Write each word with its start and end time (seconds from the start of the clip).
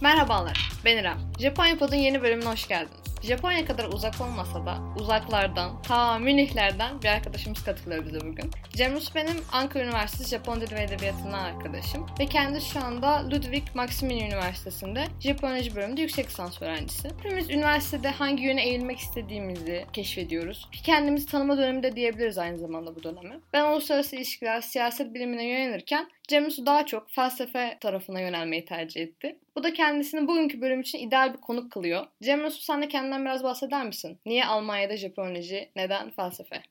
Merhabalar, 0.00 0.70
ben 0.84 0.96
İrem. 0.96 1.18
Japonya 1.40 1.78
Pod'un 1.78 1.96
yeni 1.96 2.22
bölümüne 2.22 2.48
hoş 2.48 2.68
geldiniz. 2.68 3.04
Japonya 3.22 3.64
kadar 3.64 3.84
uzak 3.84 4.20
olmasa 4.20 4.66
da 4.66 4.78
uzaklardan, 4.96 5.82
ta 5.82 6.18
Münihlerden 6.18 7.02
bir 7.02 7.08
arkadaşımız 7.08 7.64
katılıyor 7.64 8.06
bize 8.06 8.20
bugün. 8.20 8.50
Cemrus 8.72 9.14
benim 9.14 9.36
Ankara 9.52 9.84
Üniversitesi 9.84 10.30
Japon 10.30 10.60
Dili 10.60 10.74
ve 10.74 10.82
Edebiyatı'ndan 10.82 11.44
arkadaşım 11.44 12.06
ve 12.20 12.26
kendisi 12.26 12.70
şu 12.70 12.84
anda 12.84 13.30
Ludwig 13.30 13.62
Maximilian 13.74 14.26
Üniversitesi'nde 14.26 15.04
Japonyacı 15.20 15.76
bölümünde 15.76 16.00
yüksek 16.00 16.28
lisans 16.28 16.62
öğrencisi. 16.62 17.08
Hepimiz 17.22 17.50
üniversitede 17.50 18.08
hangi 18.08 18.42
yöne 18.42 18.64
eğilmek 18.64 18.98
istediğimizi 18.98 19.86
keşfediyoruz. 19.92 20.68
Kendimizi 20.84 21.26
tanıma 21.26 21.58
döneminde 21.58 21.96
diyebiliriz 21.96 22.38
aynı 22.38 22.58
zamanda 22.58 22.96
bu 22.96 23.02
dönemi. 23.02 23.40
Ben 23.52 23.72
uluslararası 23.72 24.16
ilişkiler, 24.16 24.60
siyaset 24.60 25.14
bilimine 25.14 25.46
yönelirken 25.46 26.08
Cemsu 26.28 26.66
daha 26.66 26.86
çok 26.86 27.10
felsefe 27.10 27.78
tarafına 27.80 28.20
yönelmeyi 28.20 28.64
tercih 28.64 29.02
etti. 29.02 29.38
Bu 29.56 29.62
da 29.62 29.72
kendisini 29.72 30.28
bugünkü 30.28 30.60
bölüm 30.60 30.80
için 30.80 30.98
ideal 30.98 31.34
bir 31.34 31.40
konuk 31.40 31.72
kılıyor. 31.72 32.06
Cemsu 32.22 32.62
sen 32.62 32.82
de 32.82 32.88
kendinden 32.88 33.24
biraz 33.24 33.44
bahseder 33.44 33.86
misin? 33.86 34.20
Niye 34.26 34.44
Almanya'da 34.44 34.96
Japonyacı, 34.96 35.68
neden 35.76 36.10
felsefe? 36.10 36.62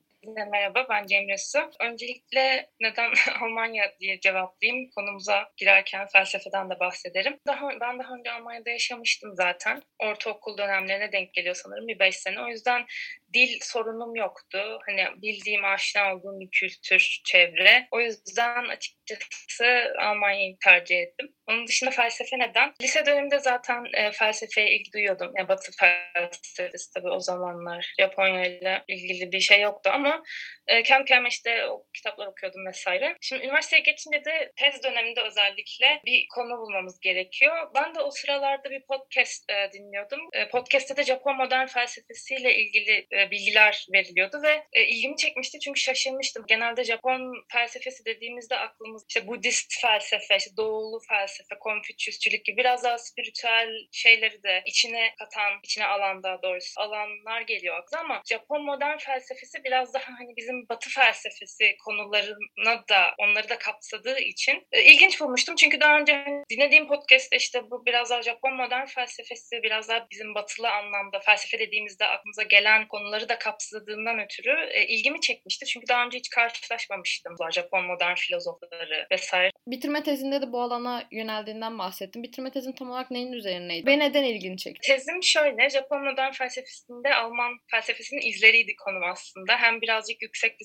Merhaba 0.51 0.85
ben 0.89 1.05
Cemre 1.05 1.37
Su. 1.37 1.59
Öncelikle 1.79 2.69
neden 2.79 3.11
Almanya 3.41 3.83
diye 3.99 4.19
cevaplayayım. 4.19 4.89
Konumuza 4.95 5.51
girerken 5.57 6.07
felsefeden 6.13 6.69
de 6.69 6.79
bahsederim. 6.79 7.39
Daha, 7.47 7.69
ben 7.81 7.99
daha 7.99 8.13
önce 8.13 8.31
Almanya'da 8.31 8.69
yaşamıştım 8.69 9.35
zaten. 9.35 9.81
Ortaokul 9.99 10.57
dönemlerine 10.57 11.11
denk 11.11 11.33
geliyor 11.33 11.55
sanırım 11.55 11.87
bir 11.87 11.99
beş 11.99 12.15
sene. 12.15 12.41
O 12.41 12.47
yüzden 12.47 12.85
dil 13.33 13.59
sorunum 13.61 14.15
yoktu. 14.15 14.79
Hani 14.87 15.21
bildiğim, 15.21 15.65
aşina 15.65 16.15
olduğum 16.15 16.39
bir 16.39 16.49
kültür, 16.51 17.21
çevre. 17.25 17.87
O 17.91 17.99
yüzden 17.99 18.63
açıkçası 18.63 19.93
Almanya'yı 19.99 20.57
tercih 20.63 20.99
ettim. 20.99 21.33
Onun 21.47 21.67
dışında 21.67 21.91
felsefe 21.91 22.39
neden? 22.39 22.73
Lise 22.81 23.05
döneminde 23.05 23.39
zaten 23.39 23.85
e, 23.93 24.11
felsefeye 24.11 24.75
ilgi 24.75 24.91
duyuyordum. 24.93 25.31
Yani 25.37 25.47
Batı 25.47 25.71
felsefesi 25.79 26.93
tabii 26.93 27.09
o 27.09 27.19
zamanlar 27.19 27.93
Japonya 27.99 28.45
ile 28.45 28.83
ilgili 28.87 29.31
bir 29.31 29.39
şey 29.39 29.61
yoktu 29.61 29.89
ama 29.93 30.23
e, 30.67 30.83
kendi 30.83 31.05
kendime 31.05 31.29
işte 31.29 31.65
o 31.65 31.85
kitaplar 31.93 32.27
okuyordum 32.27 32.65
vesaire. 32.65 33.17
Şimdi 33.21 33.43
üniversiteye 33.43 33.81
geçince 33.81 34.25
de 34.25 34.51
tez 34.55 34.83
döneminde 34.83 35.21
özellikle 35.21 36.01
bir 36.05 36.27
konu 36.35 36.57
bulmamız 36.57 36.99
gerekiyor. 36.99 37.71
Ben 37.75 37.95
de 37.95 37.99
o 37.99 38.11
sıralarda 38.11 38.71
bir 38.71 38.81
podcast 38.81 39.51
e, 39.51 39.71
dinliyordum. 39.73 40.19
E, 40.33 40.49
podcast'te 40.49 40.97
de 40.97 41.03
Japon 41.03 41.37
modern 41.37 41.67
felsefesiyle 41.67 42.55
ilgili 42.55 43.07
e, 43.11 43.22
bilgiler 43.31 43.87
veriliyordu 43.93 44.41
ve 44.43 44.63
e, 44.73 44.85
ilgimi 44.85 45.17
çekmişti 45.17 45.59
çünkü 45.59 45.79
şaşırmıştım. 45.79 46.45
Genelde 46.47 46.83
Japon 46.83 47.45
felsefesi 47.51 48.05
dediğimizde 48.05 48.57
aklımız 48.57 49.05
işte 49.09 49.27
Budist 49.27 49.81
felsefe, 49.81 50.37
işte 50.37 50.51
doğulu 50.57 50.99
felsefe, 51.09 51.55
Konfüçyüsçülük 51.59 52.45
gibi 52.45 52.57
biraz 52.57 52.83
daha 52.83 52.97
spiritüel 52.97 53.69
şeyleri 53.91 54.43
de 54.43 54.61
içine 54.65 55.15
katan, 55.19 55.59
içine 55.63 55.85
alan 55.85 56.23
daha 56.23 56.41
doğrusu 56.41 56.81
alanlar 56.81 57.41
geliyor 57.41 57.77
aklıma 57.77 58.03
ama 58.03 58.21
Japon 58.25 58.65
modern 58.65 58.97
felsefesi 58.97 59.63
biraz 59.63 59.93
daha 59.93 60.03
hani 60.19 60.35
bizim 60.37 60.69
batı 60.69 60.89
felsefesi 60.89 61.75
konularına 61.85 62.87
da 62.89 63.15
onları 63.17 63.49
da 63.49 63.57
kapsadığı 63.57 64.19
için 64.19 64.67
e, 64.71 64.83
ilginç 64.83 65.21
bulmuştum. 65.21 65.55
Çünkü 65.55 65.79
daha 65.79 65.99
önce 65.99 66.25
dinlediğim 66.49 66.87
podcast'te 66.87 67.37
işte 67.37 67.71
bu 67.71 67.85
biraz 67.85 68.09
daha 68.09 68.21
Japon 68.21 68.53
modern 68.53 68.85
felsefesi 68.85 69.63
biraz 69.63 69.89
daha 69.89 70.07
bizim 70.11 70.35
batılı 70.35 70.71
anlamda 70.71 71.19
felsefe 71.19 71.59
dediğimizde 71.59 72.05
aklımıza 72.05 72.43
gelen 72.43 72.87
konuları 73.13 73.29
da 73.29 73.39
kapsadığından 73.39 74.19
ötürü 74.19 74.69
e, 74.71 74.85
ilgimi 74.87 75.21
çekmişti. 75.21 75.65
Çünkü 75.65 75.87
daha 75.87 76.05
önce 76.05 76.17
hiç 76.17 76.29
karşılaşmamıştım 76.29 77.35
Japon 77.51 77.85
modern 77.85 78.15
filozofları 78.15 79.07
vesaire. 79.11 79.51
Bitirme 79.67 80.03
tezinde 80.03 80.41
de 80.41 80.51
bu 80.51 80.61
alana 80.61 81.07
yöneldiğinden 81.11 81.79
bahsettim. 81.79 82.23
Bitirme 82.23 82.51
tezin 82.51 82.71
tam 82.71 82.89
olarak 82.89 83.11
neyin 83.11 83.31
üzerineydi? 83.31 83.87
Ve 83.87 83.99
neden 83.99 84.23
ilgini 84.23 84.57
çekti? 84.57 84.87
Tezim 84.87 85.23
şöyle, 85.23 85.69
Japon 85.69 86.03
modern 86.03 86.31
felsefesinde 86.31 87.15
Alman 87.15 87.51
felsefesinin 87.71 88.21
izleriydi 88.29 88.75
konum 88.85 89.03
aslında. 89.03 89.57
Hem 89.57 89.81
birazcık 89.81 90.21
yüksek 90.21 90.59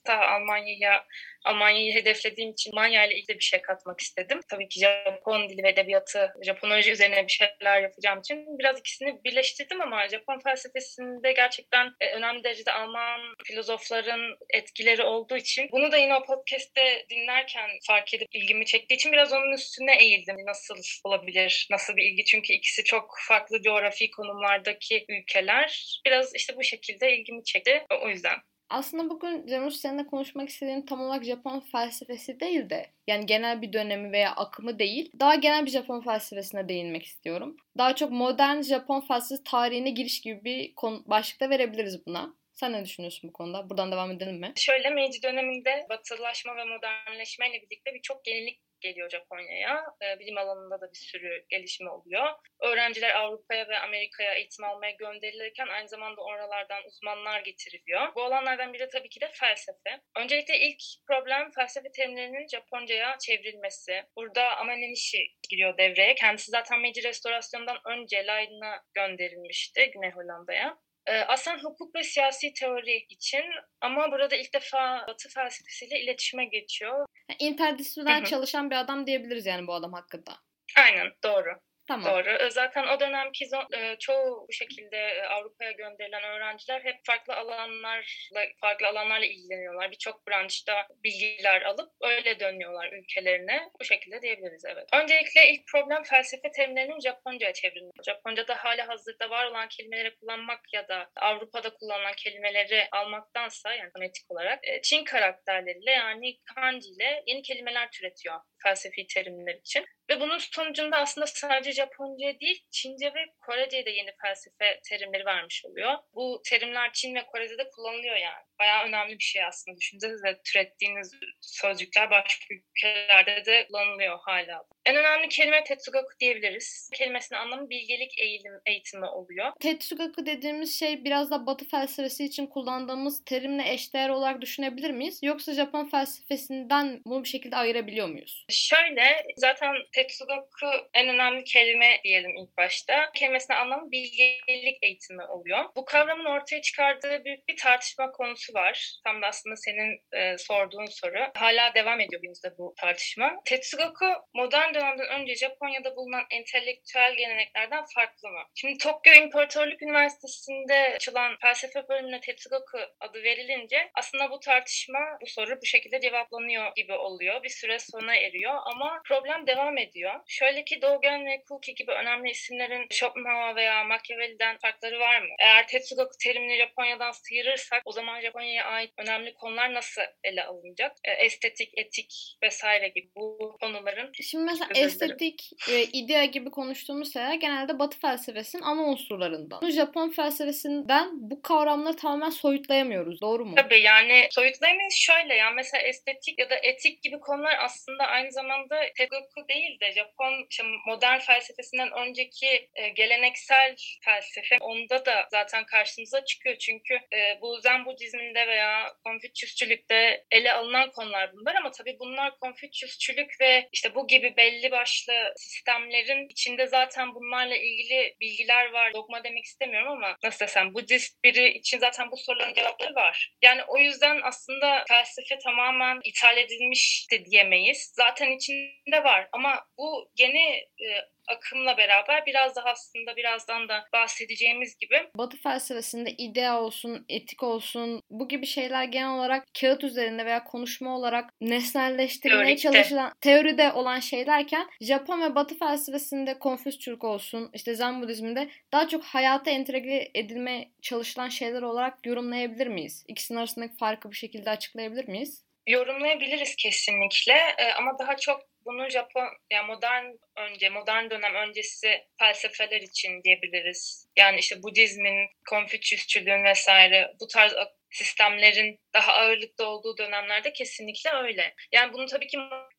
lisansta 0.00 0.34
Almanya'ya 0.34 1.04
Almanya'yı 1.44 1.94
hedeflediğim 1.94 2.50
için 2.50 2.70
Almanya 2.72 3.06
ile 3.06 3.14
ilgili 3.14 3.38
bir 3.38 3.44
şey 3.44 3.62
katmak 3.62 4.00
istedim. 4.00 4.40
Tabii 4.50 4.68
ki 4.68 4.80
Japon 4.80 5.48
dili 5.48 5.62
ve 5.62 5.68
edebiyatı, 5.68 6.32
Japonoloji 6.46 6.92
üzerine 6.92 7.26
bir 7.26 7.32
şeyler 7.32 7.82
yapacağım 7.82 8.20
için 8.20 8.58
biraz 8.58 8.78
ikisini 8.80 9.24
birleştirdim 9.24 9.80
ama 9.80 10.08
Japon 10.08 10.38
felsefesinde 10.38 11.32
gerçekten 11.32 11.92
e, 12.00 12.10
önemli 12.10 12.44
derecede 12.44 12.72
Alman 12.72 13.20
filozofların 13.44 14.36
etkileri 14.54 15.02
olduğu 15.02 15.36
için 15.36 15.68
bunu 15.72 15.92
da 15.92 15.96
yine 15.96 16.14
o 16.14 16.24
podcast'te 16.24 17.06
dinlerken 17.10 17.70
fark 17.86 18.14
edip 18.14 18.28
ilgimi 18.32 18.66
çektiği 18.66 18.94
için 18.94 19.12
biraz 19.12 19.32
onun 19.32 19.52
üstüne 19.52 19.96
eğildim. 20.02 20.36
Nasıl 20.46 20.76
olabilir, 21.04 21.68
nasıl 21.70 21.96
bir 21.96 22.04
ilgi? 22.04 22.24
Çünkü 22.24 22.52
ikisi 22.52 22.84
çok 22.84 23.14
farklı 23.28 23.62
coğrafi 23.62 24.10
konumlardaki 24.10 25.04
ülkeler. 25.08 26.00
Biraz 26.06 26.34
işte 26.34 26.56
bu 26.56 26.62
şekilde 26.62 27.16
ilgimi 27.16 27.44
çekti. 27.44 27.86
O 28.02 28.08
yüzden 28.08 28.36
aslında 28.70 29.10
bugün 29.10 29.46
Cemus 29.46 29.76
seninle 29.80 30.06
konuşmak 30.06 30.48
istediğim 30.48 30.86
tam 30.86 31.00
olarak 31.00 31.24
Japon 31.24 31.60
felsefesi 31.60 32.40
değil 32.40 32.70
de 32.70 32.86
yani 33.06 33.26
genel 33.26 33.62
bir 33.62 33.72
dönemi 33.72 34.12
veya 34.12 34.30
akımı 34.30 34.78
değil. 34.78 35.12
Daha 35.20 35.34
genel 35.34 35.66
bir 35.66 35.70
Japon 35.70 36.00
felsefesine 36.00 36.68
değinmek 36.68 37.04
istiyorum. 37.04 37.56
Daha 37.78 37.94
çok 37.96 38.10
modern 38.10 38.60
Japon 38.60 39.00
felsefesi 39.00 39.44
tarihine 39.44 39.90
giriş 39.90 40.20
gibi 40.20 40.44
bir 40.44 40.74
konu, 40.74 41.02
başlıkta 41.06 41.50
verebiliriz 41.50 42.06
buna. 42.06 42.34
Sen 42.52 42.72
ne 42.72 42.84
düşünüyorsun 42.84 43.28
bu 43.28 43.32
konuda? 43.32 43.70
Buradan 43.70 43.92
devam 43.92 44.10
edelim 44.10 44.40
mi? 44.40 44.52
Şöyle 44.56 44.90
Meiji 44.90 45.22
döneminde 45.22 45.86
batılaşma 45.90 46.56
ve 46.56 46.64
modernleşmeyle 46.64 47.62
birlikte 47.62 47.94
birçok 47.94 48.28
yenilik 48.28 48.60
geliyor 48.80 49.10
Japonya'ya. 49.10 49.84
E, 50.02 50.18
bilim 50.18 50.38
alanında 50.38 50.80
da 50.80 50.90
bir 50.92 50.98
sürü 50.98 51.44
gelişme 51.48 51.90
oluyor. 51.90 52.26
Öğrenciler 52.62 53.14
Avrupa'ya 53.14 53.68
ve 53.68 53.78
Amerika'ya 53.78 54.34
eğitim 54.34 54.64
almaya 54.64 54.90
gönderilirken 54.90 55.66
aynı 55.66 55.88
zamanda 55.88 56.20
oralardan 56.22 56.84
uzmanlar 56.86 57.40
getiriliyor. 57.40 58.14
Bu 58.14 58.22
alanlardan 58.22 58.72
biri 58.72 58.88
tabii 58.88 59.08
ki 59.08 59.20
de 59.20 59.30
felsefe. 59.32 60.00
Öncelikle 60.16 60.58
ilk 60.58 60.82
problem 61.06 61.50
felsefe 61.50 61.90
terimlerinin 61.90 62.48
Japonca'ya 62.48 63.18
çevrilmesi. 63.18 64.02
Burada 64.16 64.56
Amanenishi 64.56 65.18
giriyor 65.50 65.78
devreye. 65.78 66.14
Kendisi 66.14 66.50
zaten 66.50 66.80
Meiji 66.80 67.02
Restorasyon'dan 67.02 67.78
önce 67.86 68.26
Leiden'a 68.26 68.82
gönderilmişti 68.94 69.90
Güney 69.94 70.10
Hollanda'ya. 70.10 70.78
Ee, 71.06 71.20
aslında 71.20 71.58
hukuk 71.62 71.94
ve 71.94 72.02
siyasi 72.02 72.52
teori 72.52 73.06
için 73.08 73.44
ama 73.80 74.12
burada 74.12 74.36
ilk 74.36 74.54
defa 74.54 75.04
Batı 75.08 75.28
felsefesiyle 75.28 76.00
iletişime 76.00 76.44
geçiyor. 76.44 77.06
İnterdisipliner 77.38 78.24
çalışan 78.24 78.70
bir 78.70 78.76
adam 78.76 79.06
diyebiliriz 79.06 79.46
yani 79.46 79.66
bu 79.66 79.74
adam 79.74 79.92
hakkında. 79.92 80.32
Aynen 80.76 81.12
doğru. 81.24 81.60
Tamam. 81.90 82.14
Doğru. 82.14 82.50
Zaten 82.50 82.86
o 82.86 83.00
dönemki 83.00 83.44
e, 83.76 83.96
çoğu 83.98 84.46
bu 84.48 84.52
şekilde 84.52 84.96
e, 84.96 85.22
Avrupa'ya 85.22 85.70
gönderilen 85.70 86.22
öğrenciler 86.22 86.80
hep 86.84 86.96
farklı 87.06 87.36
alanlarla 87.36 88.42
farklı 88.60 88.86
alanlarla 88.86 89.24
ilgileniyorlar. 89.26 89.90
Birçok 89.90 90.26
branşta 90.28 90.86
bilgiler 91.04 91.62
alıp 91.62 91.90
öyle 92.02 92.40
dönüyorlar 92.40 92.92
ülkelerine. 92.92 93.70
Bu 93.80 93.84
şekilde 93.84 94.22
diyebiliriz 94.22 94.64
evet. 94.64 94.88
Öncelikle 94.92 95.48
ilk 95.48 95.66
problem 95.66 96.02
felsefe 96.02 96.50
terimlerinin 96.50 97.00
Japonca'ya 97.00 97.52
çevrilmesi. 97.52 98.02
Japonca'da 98.06 98.64
hala 98.64 98.88
hazırda 98.88 99.30
var 99.30 99.46
olan 99.46 99.68
kelimeleri 99.68 100.16
kullanmak 100.16 100.60
ya 100.72 100.88
da 100.88 101.10
Avrupa'da 101.16 101.74
kullanılan 101.74 102.14
kelimeleri 102.16 102.88
almaktansa 102.92 103.74
yani 103.74 103.90
fonetik 103.96 104.30
olarak 104.30 104.68
e, 104.68 104.82
Çin 104.82 105.04
karakterleriyle 105.04 105.90
yani 105.90 106.38
kanji 106.54 106.88
ile 106.88 107.22
yeni 107.26 107.42
kelimeler 107.42 107.90
türetiyor 107.90 108.40
felsefi 108.62 109.06
terimler 109.06 109.54
için. 109.54 109.84
Ve 110.10 110.20
bunun 110.20 110.38
sonucunda 110.38 110.96
aslında 110.96 111.26
sadece 111.26 111.72
Japonca 111.72 112.40
değil, 112.40 112.64
Çince 112.70 113.06
ve 113.06 113.24
Korece'ye 113.46 113.86
de 113.86 113.90
yeni 113.90 114.10
felsefe 114.22 114.80
terimleri 114.88 115.26
vermiş 115.26 115.64
oluyor. 115.64 115.94
Bu 116.14 116.42
terimler 116.50 116.92
Çin 116.92 117.14
ve 117.14 117.26
Kore'de 117.26 117.58
de 117.58 117.70
kullanılıyor 117.70 118.16
yani. 118.16 118.44
Bayağı 118.60 118.84
önemli 118.86 119.18
bir 119.18 119.24
şey 119.24 119.44
aslında. 119.44 119.76
Düşünsenize 119.76 120.40
türettiğiniz 120.52 121.12
sözcükler 121.40 122.10
başka 122.10 122.54
ülkelerde 122.54 123.44
de 123.46 123.66
kullanılıyor 123.66 124.18
hala. 124.22 124.62
En 124.86 124.96
önemli 124.96 125.28
kelime 125.28 125.64
Tetsugaku 125.64 126.18
diyebiliriz. 126.20 126.90
Kelimesinin 126.94 127.38
anlamı 127.38 127.70
bilgelik 127.70 128.18
eğilim, 128.18 128.52
eğitimi 128.66 129.06
oluyor. 129.06 129.52
Tetsugaku 129.60 130.26
dediğimiz 130.26 130.78
şey 130.78 131.04
biraz 131.04 131.30
da 131.30 131.46
Batı 131.46 131.68
felsefesi 131.68 132.24
için 132.24 132.46
kullandığımız 132.46 133.24
terimle 133.24 133.72
eşdeğer 133.72 134.08
olarak 134.08 134.40
düşünebilir 134.40 134.90
miyiz? 134.90 135.18
Yoksa 135.22 135.52
Japon 135.52 135.88
felsefesinden 135.88 137.00
bunu 137.06 137.24
bir 137.24 137.28
şekilde 137.28 137.56
ayırabiliyor 137.56 138.08
muyuz? 138.08 138.44
Şöyle, 138.50 139.24
zaten 139.36 139.76
Tetsugaku 139.92 140.88
en 140.94 141.08
önemli 141.08 141.44
kelime 141.44 142.00
diyelim 142.04 142.36
ilk 142.36 142.56
başta. 142.56 143.12
Kelimesinin 143.14 143.56
anlamı 143.56 143.90
bilgelik 143.90 144.78
eğitimi 144.82 145.24
oluyor. 145.24 145.64
Bu 145.76 145.84
kavramın 145.84 146.24
ortaya 146.24 146.62
çıkardığı 146.62 147.24
büyük 147.24 147.48
bir 147.48 147.56
tartışma 147.56 148.12
konusu 148.12 148.54
var. 148.54 148.94
Tam 149.04 149.22
da 149.22 149.26
aslında 149.26 149.56
senin 149.56 150.00
e, 150.12 150.38
sorduğun 150.38 150.86
soru. 150.86 151.30
Hala 151.34 151.74
devam 151.74 152.00
ediyor 152.00 152.22
günümüzde 152.22 152.58
bu 152.58 152.74
tartışma. 152.80 153.40
Tetsugaku 153.44 154.06
modern 154.34 154.74
dönemden 154.74 155.20
önce 155.20 155.34
Japonya'da 155.34 155.96
bulunan 155.96 156.24
entelektüel 156.30 157.14
geleneklerden 157.16 157.84
farklı 157.94 158.28
mı? 158.28 158.42
Şimdi 158.54 158.78
Tokyo 158.78 159.12
İmparatorluk 159.12 159.82
Üniversitesi'nde 159.82 160.92
açılan 160.94 161.36
felsefe 161.40 161.88
bölümüne 161.88 162.20
Tetsugaku 162.20 162.78
adı 163.00 163.22
verilince 163.22 163.90
aslında 163.94 164.30
bu 164.30 164.40
tartışma, 164.40 164.98
bu 165.20 165.26
soru 165.26 165.58
bu 165.62 165.66
şekilde 165.66 166.00
cevaplanıyor 166.00 166.72
gibi 166.76 166.92
oluyor. 166.92 167.42
Bir 167.42 167.48
süre 167.48 167.78
sona 167.78 168.16
eriyor 168.16 168.39
ama 168.48 169.00
problem 169.08 169.46
devam 169.46 169.78
ediyor. 169.78 170.20
Şöyle 170.28 170.64
ki 170.64 170.82
Dogen 170.82 171.26
ve 171.26 171.42
Kuki 171.48 171.74
gibi 171.74 171.92
önemli 171.92 172.30
isimlerin 172.30 172.86
Schopenhauer 172.90 173.56
veya 173.56 173.84
Machiavelli'den 173.84 174.58
farkları 174.58 175.00
var 175.00 175.20
mı? 175.20 175.28
Eğer 175.38 175.66
Tetsugaku 175.66 176.16
terimini 176.22 176.58
Japonya'dan 176.58 177.10
sıyırırsak 177.10 177.82
o 177.84 177.92
zaman 177.92 178.20
Japonya'ya 178.20 178.64
ait 178.64 178.90
önemli 178.98 179.34
konular 179.34 179.74
nasıl 179.74 180.02
ele 180.24 180.44
alınacak? 180.44 180.92
E, 181.04 181.12
estetik, 181.12 181.78
etik 181.78 182.12
vesaire 182.42 182.88
gibi 182.88 183.08
bu 183.16 183.56
konuların. 183.60 184.12
Şimdi 184.22 184.44
mesela 184.44 184.68
estetik 184.74 185.50
ve 185.68 185.84
idea 185.84 186.24
gibi 186.24 186.50
konuştuğumuz 186.50 187.12
şeyler 187.12 187.34
genelde 187.34 187.78
Batı 187.78 187.98
felsefesinin 187.98 188.62
ana 188.62 188.82
unsurlarından. 188.82 189.70
Japon 189.70 190.10
felsefesinden 190.10 191.08
bu 191.12 191.42
kavramları 191.42 191.96
tamamen 191.96 192.30
soyutlayamıyoruz. 192.30 193.20
Doğru 193.20 193.44
mu? 193.44 193.54
Tabii 193.56 193.80
yani 193.80 194.28
soyutlayamayız 194.30 194.94
şöyle 194.94 195.34
ya 195.34 195.50
mesela 195.50 195.82
estetik 195.82 196.38
ya 196.38 196.50
da 196.50 196.54
etik 196.62 197.02
gibi 197.02 197.20
konular 197.20 197.56
aslında 197.60 198.04
aynı 198.04 198.29
zamanda 198.32 198.80
Tetsugaku 198.98 199.48
değil 199.48 199.80
de 199.80 199.92
Japon 199.92 200.48
modern 200.86 201.18
felsefesinden 201.18 201.92
önceki 201.92 202.68
e, 202.74 202.88
geleneksel 202.88 203.76
felsefe 204.04 204.56
onda 204.60 205.06
da 205.06 205.26
zaten 205.30 205.64
karşımıza 205.64 206.24
çıkıyor. 206.24 206.56
Çünkü 206.56 206.94
e, 206.94 207.40
bu 207.40 207.60
Zen 207.60 207.84
Budizminde 207.84 208.46
veya 208.46 208.92
Konfüçyüsçülükte 209.04 210.24
ele 210.30 210.52
alınan 210.52 210.90
konular 210.90 211.32
bunlar 211.32 211.54
ama 211.54 211.70
tabii 211.70 211.96
bunlar 212.00 212.38
Konfüçyüsçülük 212.38 213.40
ve 213.40 213.68
işte 213.72 213.94
bu 213.94 214.06
gibi 214.06 214.36
belli 214.36 214.70
başlı 214.70 215.32
sistemlerin 215.36 216.28
içinde 216.28 216.66
zaten 216.66 217.14
bunlarla 217.14 217.56
ilgili 217.56 218.16
bilgiler 218.20 218.70
var. 218.70 218.94
Dogma 218.94 219.24
demek 219.24 219.44
istemiyorum 219.44 219.92
ama 219.92 220.16
nasıl 220.24 220.46
desem 220.46 220.74
Budist 220.74 221.24
biri 221.24 221.48
için 221.48 221.78
zaten 221.78 222.10
bu 222.10 222.16
soruların 222.16 222.54
cevapları 222.54 222.94
var. 222.94 223.32
Yani 223.42 223.62
o 223.68 223.78
yüzden 223.78 224.20
aslında 224.22 224.84
felsefe 224.88 225.38
tamamen 225.38 226.00
ithal 226.04 226.36
edilmiş 226.36 227.06
diyemeyiz. 227.30 227.92
Zaten 227.96 228.19
içinde 228.26 229.04
var 229.04 229.28
ama 229.32 229.64
bu 229.78 230.10
yeni 230.18 230.48
e, 230.58 230.88
akımla 231.28 231.76
beraber 231.76 232.26
biraz 232.26 232.56
daha 232.56 232.70
aslında 232.70 233.16
birazdan 233.16 233.68
da 233.68 233.84
bahsedeceğimiz 233.92 234.76
gibi. 234.78 235.10
Batı 235.16 235.36
felsefesinde 235.36 236.10
idea 236.10 236.60
olsun, 236.62 237.04
etik 237.08 237.42
olsun 237.42 238.02
bu 238.10 238.28
gibi 238.28 238.46
şeyler 238.46 238.84
genel 238.84 239.10
olarak 239.10 239.44
kağıt 239.60 239.84
üzerinde 239.84 240.26
veya 240.26 240.44
konuşma 240.44 240.96
olarak 240.96 241.30
nesnelleştirilmeye 241.40 242.56
Teorikte. 242.56 242.62
çalışılan 242.62 243.12
teoride 243.20 243.72
olan 243.72 244.00
şeylerken 244.00 244.66
Japon 244.80 245.22
ve 245.22 245.34
Batı 245.34 245.58
felsefesinde 245.58 246.38
Konfüçyülük 246.38 247.04
olsun, 247.04 247.50
işte 247.54 247.74
Zen 247.74 248.02
Budizminde 248.02 248.48
daha 248.72 248.88
çok 248.88 249.04
hayata 249.04 249.50
entegre 249.50 250.10
edilmeye 250.14 250.70
çalışılan 250.82 251.28
şeyler 251.28 251.62
olarak 251.62 252.06
yorumlayabilir 252.06 252.66
miyiz? 252.66 253.04
İkisinin 253.08 253.38
arasındaki 253.38 253.76
farkı 253.76 254.08
bu 254.08 254.14
şekilde 254.14 254.50
açıklayabilir 254.50 255.08
miyiz? 255.08 255.49
Yorumlayabiliriz 255.66 256.56
kesinlikle 256.56 257.56
ama 257.76 257.98
daha 257.98 258.16
çok 258.16 258.40
bunu 258.64 258.90
Japon 258.90 259.28
yani 259.50 259.66
modern 259.66 260.04
önce 260.36 260.68
modern 260.68 261.10
dönem 261.10 261.34
öncesi 261.34 262.04
felsefeler 262.18 262.80
için 262.80 263.22
diyebiliriz. 263.24 264.08
Yani 264.16 264.38
işte 264.38 264.62
Budizmin, 264.62 265.28
Konfüçyüsçülüğün 265.50 266.44
vesaire 266.44 267.12
bu 267.20 267.26
tarz 267.26 267.54
sistemlerin 267.90 268.80
daha 268.94 269.12
ağırlıkta 269.12 269.64
olduğu 269.64 269.98
dönemlerde 269.98 270.52
kesinlikle 270.52 271.10
öyle. 271.10 271.54
Yani 271.72 271.92
bunu 271.92 272.06
tabii 272.06 272.26
ki 272.26 272.38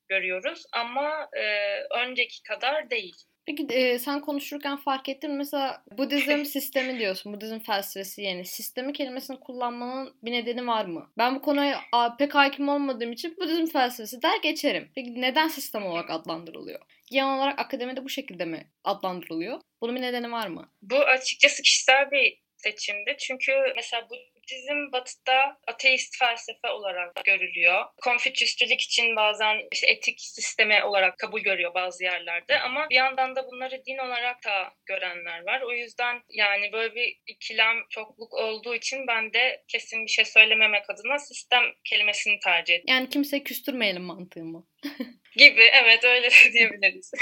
görüyoruz 0.10 0.64
ama 0.74 1.30
e, 1.38 1.44
önceki 2.00 2.44
kadar 2.44 2.90
değil. 2.90 3.16
Peki 3.46 3.68
e, 3.70 4.00
sen 4.00 4.22
konuşurken 4.22 4.78
fark 4.78 5.10
ettin 5.10 5.32
mesela 5.32 5.84
Budizm 5.98 6.46
sistemi 6.46 7.00
diyorsun. 7.00 7.34
Budizm 7.34 7.60
felsefesi 7.60 8.22
yani. 8.22 8.46
Sistemi 8.46 8.94
kelimesini 8.94 9.40
kullanmanın 9.40 10.14
bir 10.24 10.32
nedeni 10.32 10.68
var 10.68 10.86
mı? 10.86 11.12
Ben 11.18 11.36
bu 11.36 11.42
konuya 11.42 11.80
a, 11.92 12.18
pek 12.18 12.36
hakim 12.36 12.70
olmadığım 12.70 13.12
için 13.12 13.38
Budizm 13.38 13.66
felsefesi 13.66 14.22
der 14.22 14.38
geçerim. 14.44 14.90
Peki 14.96 15.22
neden 15.22 15.48
sistem 15.48 15.86
olarak 15.86 16.10
adlandırılıyor? 16.10 16.80
Genel 17.12 17.38
olarak 17.38 17.60
akademide 17.60 18.04
bu 18.04 18.10
şekilde 18.10 18.46
mi 18.46 18.68
adlandırılıyor? 18.84 19.62
Bunun 19.82 19.96
bir 19.96 20.02
nedeni 20.02 20.32
var 20.32 20.48
mı? 20.48 20.72
Bu 20.82 20.96
açıkçası 20.96 21.62
kişisel 21.62 22.12
bir 22.12 22.42
seçimdi. 22.58 23.16
Çünkü 23.20 23.52
mesela 23.76 24.08
bu 24.10 24.16
Budizm 24.52 24.92
batıda 24.92 25.58
ateist 25.68 26.18
felsefe 26.20 26.68
olarak 26.68 27.26
görülüyor. 27.26 27.86
Konfüçyüsçülük 28.02 28.82
için 28.82 29.16
bazen 29.16 29.58
işte 29.72 29.88
etik 29.88 30.22
sistemi 30.22 30.84
olarak 30.84 31.18
kabul 31.18 31.42
görüyor 31.42 31.74
bazı 31.74 32.04
yerlerde 32.04 32.60
ama 32.60 32.90
bir 32.90 32.96
yandan 32.96 33.36
da 33.36 33.48
bunları 33.52 33.86
din 33.86 33.98
olarak 33.98 34.46
da 34.46 34.74
görenler 34.86 35.46
var. 35.46 35.62
O 35.62 35.72
yüzden 35.72 36.22
yani 36.30 36.72
böyle 36.74 36.96
bir 36.96 37.20
ikilem 37.28 37.78
çokluk 37.90 38.34
olduğu 38.34 38.76
için 38.76 39.08
ben 39.08 39.34
de 39.34 39.64
kesin 39.68 40.06
bir 40.06 40.12
şey 40.12 40.26
söylememek 40.26 40.90
adına 40.90 41.20
sistem 41.20 41.64
kelimesini 41.84 42.40
tercih 42.40 42.76
ettim. 42.76 42.86
Yani 42.88 43.10
kimse 43.10 43.44
küstürmeyelim 43.44 44.04
mantığı 44.04 44.44
mı? 44.44 44.68
Gibi 45.38 45.62
evet 45.62 46.04
öyle 46.04 46.30
de 46.30 46.54
diyebiliriz. 46.54 47.12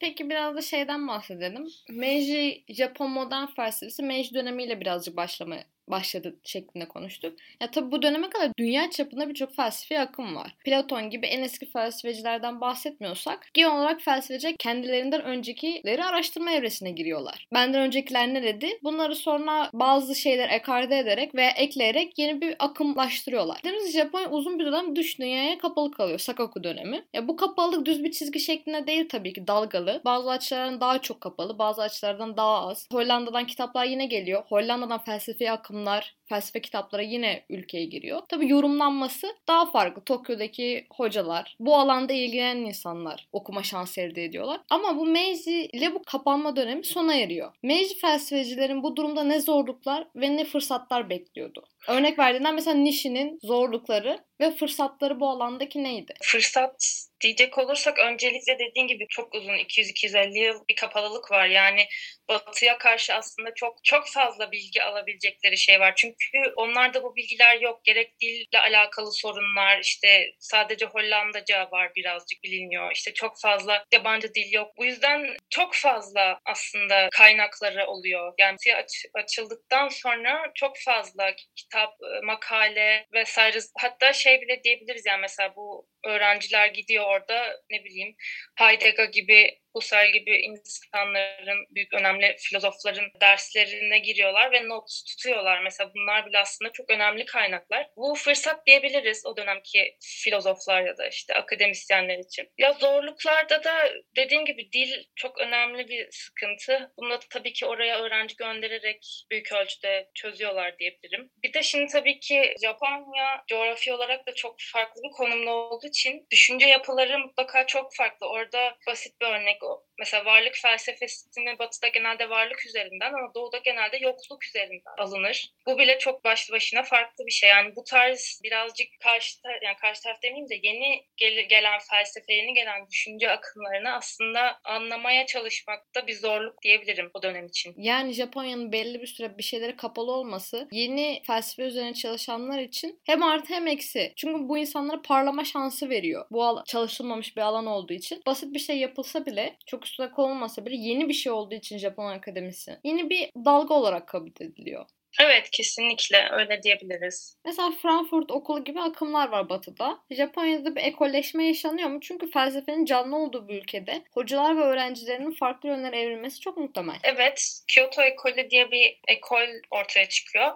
Peki 0.00 0.30
biraz 0.30 0.56
da 0.56 0.62
şeyden 0.62 1.08
bahsedelim. 1.08 1.66
Meiji 1.88 2.64
Japon 2.68 3.10
modern 3.10 3.46
felsefesi 3.46 4.02
Meiji 4.02 4.34
dönemiyle 4.34 4.80
birazcık 4.80 5.16
başlamaya 5.16 5.64
başladı 5.90 6.36
şeklinde 6.44 6.88
konuştuk. 6.88 7.38
Ya 7.60 7.70
tabii 7.70 7.92
bu 7.92 8.02
döneme 8.02 8.30
kadar 8.30 8.50
dünya 8.58 8.90
çapında 8.90 9.28
birçok 9.28 9.56
felsefi 9.56 10.00
akım 10.00 10.36
var. 10.36 10.54
Platon 10.64 11.10
gibi 11.10 11.26
en 11.26 11.42
eski 11.42 11.70
felsefecilerden 11.70 12.60
bahsetmiyorsak 12.60 13.50
genel 13.54 13.76
olarak 13.76 14.00
felsefeciler 14.00 14.56
kendilerinden 14.58 15.22
öncekileri 15.22 16.04
araştırma 16.04 16.52
evresine 16.52 16.90
giriyorlar. 16.90 17.48
Benden 17.54 17.80
öncekiler 17.80 18.34
ne 18.34 18.42
dedi? 18.42 18.78
Bunları 18.82 19.14
sonra 19.14 19.70
bazı 19.72 20.14
şeyler 20.14 20.48
ekarte 20.48 20.98
ederek 20.98 21.34
veya 21.34 21.50
ekleyerek 21.50 22.18
yeni 22.18 22.40
bir 22.40 22.56
akımlaştırıyorlar. 22.58 23.58
Dediğimiz 23.58 23.92
Japonya 23.92 24.30
uzun 24.30 24.58
bir 24.58 24.66
dönem 24.66 24.96
dış 24.96 25.18
dünyaya 25.18 25.58
kapalı 25.58 25.90
kalıyor. 25.90 26.18
Sakaku 26.18 26.64
dönemi. 26.64 27.04
Ya 27.12 27.28
bu 27.28 27.36
kapalılık 27.36 27.86
düz 27.86 28.04
bir 28.04 28.12
çizgi 28.12 28.40
şeklinde 28.40 28.86
değil 28.86 29.08
tabii 29.08 29.32
ki 29.32 29.46
dalgalı. 29.46 30.00
Bazı 30.04 30.30
açılardan 30.30 30.80
daha 30.80 30.98
çok 30.98 31.20
kapalı, 31.20 31.58
bazı 31.58 31.82
açılardan 31.82 32.36
daha 32.36 32.68
az. 32.68 32.88
Hollanda'dan 32.92 33.46
kitaplar 33.46 33.84
yine 33.84 34.06
geliyor. 34.06 34.42
Hollanda'dan 34.48 35.04
felsefi 35.04 35.50
akım 35.50 35.79
akımlar, 35.80 36.16
felsefe 36.26 36.60
kitaplara 36.60 37.02
yine 37.02 37.44
ülkeye 37.48 37.84
giriyor. 37.84 38.20
Tabi 38.28 38.48
yorumlanması 38.48 39.26
daha 39.48 39.70
farklı. 39.70 40.04
Tokyo'daki 40.04 40.86
hocalar, 40.90 41.56
bu 41.60 41.76
alanda 41.76 42.12
ilgilenen 42.12 42.56
insanlar 42.56 43.28
okuma 43.32 43.62
şansı 43.62 44.00
elde 44.00 44.24
ediyorlar. 44.24 44.60
Ama 44.70 44.96
bu 44.96 45.06
Meiji 45.06 45.66
ile 45.72 45.94
bu 45.94 46.02
kapanma 46.02 46.56
dönemi 46.56 46.84
sona 46.84 47.14
eriyor. 47.14 47.52
Meiji 47.62 47.98
felsefecilerin 47.98 48.82
bu 48.82 48.96
durumda 48.96 49.24
ne 49.24 49.40
zorluklar 49.40 50.06
ve 50.16 50.36
ne 50.36 50.44
fırsatlar 50.44 51.10
bekliyordu? 51.10 51.64
Örnek 51.88 52.18
verdiğinden 52.18 52.54
mesela 52.54 52.76
Nishi'nin 52.76 53.38
zorlukları 53.42 54.24
ve 54.40 54.50
fırsatları 54.50 55.20
bu 55.20 55.28
alandaki 55.28 55.84
neydi? 55.84 56.14
Fırsat 56.22 57.06
diyecek 57.20 57.58
olursak 57.58 57.98
öncelikle 57.98 58.58
dediğin 58.58 58.86
gibi 58.86 59.06
çok 59.08 59.34
uzun 59.34 59.54
200-250 59.54 60.38
yıl 60.38 60.64
bir 60.68 60.76
kapalılık 60.76 61.30
var. 61.30 61.46
Yani 61.46 61.86
batıya 62.28 62.78
karşı 62.78 63.14
aslında 63.14 63.54
çok 63.54 63.84
çok 63.84 64.08
fazla 64.08 64.52
bilgi 64.52 64.82
alabilecekleri 64.82 65.58
şey 65.58 65.80
var. 65.80 65.92
Çünkü 65.96 66.52
onlarda 66.56 67.02
bu 67.02 67.16
bilgiler 67.16 67.60
yok. 67.60 67.84
Gerek 67.84 68.20
dille 68.20 68.60
alakalı 68.60 69.12
sorunlar 69.12 69.80
işte 69.80 70.26
sadece 70.38 70.86
Hollandaca 70.86 71.68
var 71.70 71.90
birazcık 71.96 72.42
biliniyor. 72.42 72.92
İşte 72.92 73.14
çok 73.14 73.40
fazla 73.40 73.84
yabancı 73.92 74.34
dil 74.34 74.52
yok. 74.52 74.68
Bu 74.78 74.84
yüzden 74.84 75.36
çok 75.50 75.74
fazla 75.74 76.40
aslında 76.44 77.08
kaynakları 77.12 77.86
oluyor. 77.86 78.34
Yani 78.38 78.56
aç, 78.76 79.04
açıldıktan 79.14 79.88
sonra 79.88 80.50
çok 80.54 80.78
fazla 80.78 81.34
kitap, 81.70 81.90
makale 82.24 83.06
vesaire. 83.12 83.58
Hatta 83.78 84.12
şey 84.12 84.40
bile 84.40 84.64
diyebiliriz 84.64 85.06
yani 85.06 85.20
mesela 85.20 85.56
bu 85.56 85.88
öğrenciler 86.06 86.66
gidiyor 86.66 87.04
orada 87.04 87.56
ne 87.70 87.84
bileyim 87.84 88.16
Heidegger 88.58 89.04
gibi 89.04 89.60
Husserl 89.74 90.12
gibi 90.12 90.40
insanların, 90.40 91.66
büyük 91.70 91.94
önemli 91.94 92.36
filozofların 92.38 93.10
derslerine 93.20 93.98
giriyorlar 93.98 94.52
ve 94.52 94.68
not 94.68 94.88
tutuyorlar. 95.08 95.62
Mesela 95.62 95.90
bunlar 95.94 96.26
bile 96.26 96.38
aslında 96.38 96.72
çok 96.72 96.90
önemli 96.90 97.24
kaynaklar. 97.24 97.86
Bu 97.96 98.14
fırsat 98.14 98.66
diyebiliriz 98.66 99.26
o 99.26 99.36
dönemki 99.36 99.96
filozoflar 100.00 100.82
ya 100.82 100.98
da 100.98 101.08
işte 101.08 101.34
akademisyenler 101.34 102.18
için. 102.18 102.48
Ya 102.58 102.72
zorluklarda 102.72 103.64
da 103.64 103.92
dediğim 104.16 104.44
gibi 104.44 104.72
dil 104.72 105.04
çok 105.16 105.38
önemli 105.38 105.88
bir 105.88 106.08
sıkıntı. 106.10 106.92
Bunu 106.98 107.18
tabii 107.30 107.52
ki 107.52 107.66
oraya 107.66 107.98
öğrenci 107.98 108.36
göndererek 108.36 109.24
büyük 109.30 109.52
ölçüde 109.52 110.08
çözüyorlar 110.14 110.78
diyebilirim. 110.78 111.30
Bir 111.42 111.52
de 111.52 111.62
şimdi 111.62 111.92
tabii 111.92 112.20
ki 112.20 112.54
Japonya 112.62 113.44
coğrafi 113.48 113.92
olarak 113.92 114.26
da 114.26 114.34
çok 114.34 114.56
farklı 114.72 115.02
bir 115.02 115.16
konumda 115.16 115.50
olduğu 115.50 115.89
için 115.90 116.26
düşünce 116.30 116.66
yapıları 116.66 117.18
mutlaka 117.18 117.66
çok 117.66 117.94
farklı. 117.94 118.26
Orada 118.28 118.76
basit 118.86 119.20
bir 119.20 119.26
örnek 119.26 119.62
o. 119.62 119.84
Mesela 119.98 120.24
varlık 120.24 120.54
felsefesini 120.56 121.58
batıda 121.58 121.88
genelde 121.88 122.30
varlık 122.30 122.66
üzerinden 122.66 123.12
ama 123.12 123.34
doğuda 123.34 123.58
genelde 123.58 123.96
yokluk 123.96 124.44
üzerinden 124.44 124.94
alınır. 124.98 125.50
Bu 125.66 125.78
bile 125.78 125.98
çok 125.98 126.24
başlı 126.24 126.54
başına 126.54 126.82
farklı 126.82 127.26
bir 127.26 127.32
şey. 127.32 127.50
Yani 127.50 127.76
bu 127.76 127.84
tarz 127.84 128.40
birazcık 128.44 128.88
karşı 129.00 129.38
yani 129.62 129.76
karşı 129.80 130.02
taraf 130.02 130.22
demeyeyim 130.22 130.48
de 130.50 130.54
yeni 130.62 131.04
gel- 131.16 131.48
gelen 131.48 131.78
felsefe, 131.90 132.32
yeni 132.32 132.54
gelen 132.54 132.88
düşünce 132.90 133.30
akımlarını 133.30 133.94
aslında 133.94 134.60
anlamaya 134.64 135.26
çalışmakta 135.26 136.06
bir 136.06 136.14
zorluk 136.14 136.62
diyebilirim 136.62 137.10
bu 137.14 137.22
dönem 137.22 137.46
için. 137.46 137.74
Yani 137.76 138.12
Japonya'nın 138.12 138.72
belli 138.72 139.00
bir 139.00 139.06
süre 139.06 139.38
bir 139.38 139.42
şeylere 139.42 139.76
kapalı 139.76 140.12
olması 140.12 140.68
yeni 140.72 141.22
felsefe 141.26 141.62
üzerine 141.62 141.94
çalışanlar 141.94 142.58
için 142.58 143.00
hem 143.06 143.22
artı 143.22 143.54
hem 143.54 143.66
eksi. 143.66 144.12
Çünkü 144.16 144.48
bu 144.48 144.58
insanlara 144.58 145.02
parlama 145.02 145.44
şansı 145.44 145.79
veriyor. 145.88 146.26
Bu 146.30 146.44
al- 146.44 146.64
çalışılmamış 146.64 147.36
bir 147.36 147.42
alan 147.42 147.66
olduğu 147.66 147.92
için. 147.92 148.22
Basit 148.26 148.54
bir 148.54 148.58
şey 148.58 148.78
yapılsa 148.78 149.26
bile, 149.26 149.56
çok 149.66 149.86
üstüne 149.86 150.10
konulmasa 150.10 150.66
bile 150.66 150.76
yeni 150.76 151.08
bir 151.08 151.14
şey 151.14 151.32
olduğu 151.32 151.54
için 151.54 151.78
Japon 151.78 152.10
Akademisi 152.10 152.78
yeni 152.84 153.10
bir 153.10 153.30
dalga 153.44 153.74
olarak 153.74 154.08
kabul 154.08 154.30
ediliyor. 154.40 154.86
Evet 155.20 155.50
kesinlikle 155.50 156.28
öyle 156.32 156.62
diyebiliriz. 156.62 157.36
Mesela 157.44 157.70
Frankfurt 157.82 158.30
okulu 158.30 158.64
gibi 158.64 158.80
akımlar 158.80 159.28
var 159.28 159.48
batıda. 159.48 159.98
Japonya'da 160.10 160.76
bir 160.76 160.80
ekolleşme 160.80 161.44
yaşanıyor 161.46 161.88
mu? 161.88 162.00
Çünkü 162.00 162.30
felsefenin 162.30 162.84
canlı 162.84 163.16
olduğu 163.16 163.48
bir 163.48 163.62
ülkede 163.62 164.02
hocalar 164.14 164.56
ve 164.56 164.60
öğrencilerinin 164.60 165.30
farklı 165.34 165.68
yönlere 165.68 166.00
evrilmesi 166.00 166.40
çok 166.40 166.56
muhtemel. 166.56 166.96
Evet, 167.02 167.62
Kyoto 167.74 168.02
ekolü 168.02 168.50
diye 168.50 168.70
bir 168.70 169.00
ekol 169.08 169.46
ortaya 169.70 170.08
çıkıyor. 170.08 170.52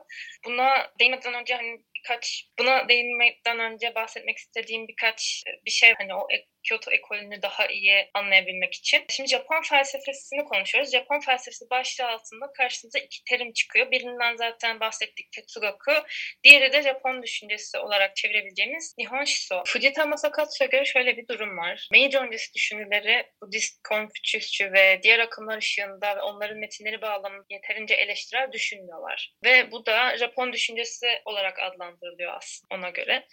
Buna 0.46 0.68
değinmeden 1.00 1.34
önce 1.34 1.54
hani 1.54 1.80
birkaç 2.04 2.48
buna 2.58 2.88
değinmeden 2.88 3.58
önce 3.58 3.94
bahsetmek 3.94 4.38
istediğim 4.38 4.88
birkaç 4.88 5.42
bir 5.66 5.70
şey 5.70 5.94
hani 5.98 6.14
o 6.14 6.28
Kyoto 6.64 6.90
ekolünü 6.90 7.42
daha 7.42 7.66
iyi 7.66 8.10
anlayabilmek 8.14 8.74
için. 8.74 9.04
Şimdi 9.08 9.30
Japon 9.30 9.62
felsefesini 9.62 10.44
konuşuyoruz. 10.44 10.92
Japon 10.92 11.20
felsefesi 11.20 11.64
başlığı 11.70 12.06
altında 12.06 12.52
karşımıza 12.56 12.98
iki 12.98 13.24
terim 13.24 13.52
çıkıyor. 13.52 13.90
Birinden 13.90 14.36
zaten 14.36 14.80
bahsettik 14.80 15.32
Tetsugaku. 15.32 15.92
Diğeri 16.44 16.72
de 16.72 16.82
Japon 16.82 17.22
düşüncesi 17.22 17.78
olarak 17.78 18.16
çevirebileceğimiz 18.16 18.94
Nihon 18.98 19.24
Shiso. 19.24 19.62
Fujitama 19.66 20.16
Sakatsu'ya 20.16 20.70
göre 20.70 20.84
şöyle 20.84 21.16
bir 21.16 21.28
durum 21.28 21.58
var. 21.58 21.88
Meiji 21.92 22.18
öncesi 22.18 22.54
düşünürleri 22.54 23.26
Budist, 23.42 23.82
Konfüçyüsçü 23.88 24.72
ve 24.72 25.00
diğer 25.02 25.18
akımlar 25.18 25.58
ışığında 25.58 26.16
ve 26.16 26.20
onların 26.20 26.58
metinleri 26.58 27.02
bağlamında 27.02 27.44
yeterince 27.50 27.94
eleştirel 27.94 28.52
düşünmüyorlar. 28.52 29.34
Ve 29.44 29.70
bu 29.70 29.86
da 29.86 30.16
Japon 30.16 30.52
düşüncesi 30.52 31.06
olarak 31.24 31.58
adlandırılıyor 31.58 32.34
aslında 32.36 32.74
ona 32.74 32.90
göre. 32.90 33.26